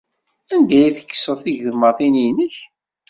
Anda 0.53 0.77
ay 0.81 0.91
tekkseḍ 0.97 1.37
tigeḍmatin-nnek? 1.43 2.55